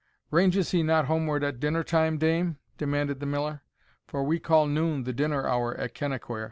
"Ranges 0.31 0.71
he 0.71 0.81
not 0.81 1.05
homeward 1.05 1.43
at 1.43 1.59
dinner 1.59 1.83
time, 1.83 2.17
dame," 2.17 2.57
demanded 2.79 3.19
the 3.19 3.27
Miller; 3.27 3.61
"for 4.07 4.23
we 4.23 4.39
call 4.39 4.65
noon 4.65 5.03
the 5.03 5.13
dinner 5.13 5.45
hour 5.47 5.75
at 5.77 5.93
Kennaquhair?" 5.93 6.39